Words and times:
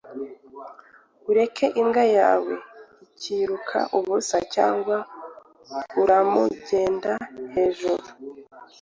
Ureka 1.29 1.65
imbwa 1.81 2.03
yawe 2.17 2.53
ikiruka 3.05 3.79
ubusa 3.97 4.37
cyangwa 4.53 4.95
uramugenda 6.01 7.11
hejuru 7.53 8.05